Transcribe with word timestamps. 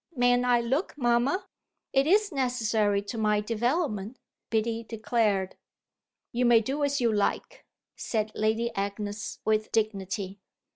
"Mayn't 0.15 0.45
I 0.45 0.61
look, 0.61 0.97
mamma? 0.97 1.45
It 1.93 2.07
is 2.07 2.31
necessary 2.31 3.03
to 3.03 3.19
my 3.19 3.39
development," 3.39 4.17
Biddy 4.49 4.83
declared. 4.83 5.57
"You 6.31 6.43
may 6.43 6.59
do 6.59 6.83
as 6.83 6.99
you 6.99 7.13
like," 7.13 7.67
said 7.95 8.31
Lady 8.33 8.73
Agnes 8.73 9.37
with 9.45 9.71
dignity. 9.71 10.39